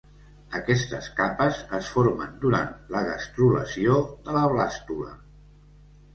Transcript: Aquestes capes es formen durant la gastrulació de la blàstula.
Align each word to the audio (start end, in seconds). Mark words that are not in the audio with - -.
Aquestes 0.59 1.09
capes 1.19 1.59
es 1.79 1.89
formen 1.97 2.31
durant 2.47 2.73
la 2.95 3.03
gastrulació 3.09 4.01
de 4.27 4.37
la 4.41 4.45
blàstula. 4.57 5.15